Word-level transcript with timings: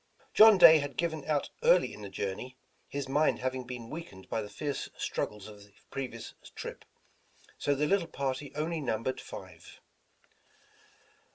John 0.33 0.57
Day 0.57 0.79
had 0.79 0.97
given 0.97 1.23
out 1.27 1.51
early 1.61 1.93
in 1.93 2.01
the 2.01 2.09
journey, 2.09 2.57
his 2.87 3.07
mind 3.07 3.37
having 3.37 3.65
been 3.67 3.91
weakened 3.91 4.27
by 4.29 4.41
the 4.41 4.49
fierce 4.49 4.89
struggles 4.97 5.47
of 5.47 5.63
the 5.63 5.73
previous 5.91 6.33
trip, 6.55 6.85
so 7.59 7.75
the 7.75 7.85
little 7.85 8.07
party 8.07 8.51
only 8.55 8.81
numbered 8.81 9.21
five. 9.21 9.79